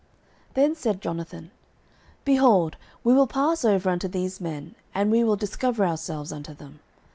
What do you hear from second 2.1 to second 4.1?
Behold, we will pass over unto